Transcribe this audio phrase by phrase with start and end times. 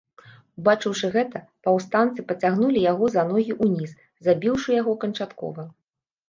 [0.59, 3.93] Убачыўшы гэта, паўстанцы пацягнулі яго за ногі ўніз,
[4.29, 5.69] забіўшы яго канчаткова.